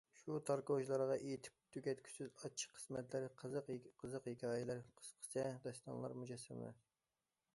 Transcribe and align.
شۇ 0.19 0.35
تار 0.49 0.61
كوچىلارغا 0.67 1.17
ئېيتىپ 1.25 1.57
تۈگەتكۈسىز 1.75 2.31
ئاچچىق 2.39 2.73
قىسمەتلەر، 2.79 3.27
قىزىق- 3.43 3.71
قىزىق 4.05 4.29
ھېكايىلەر، 4.33 4.81
قىسسە، 5.01 5.43
داستانلار 5.67 6.17
مۇجەسسەم. 6.23 6.65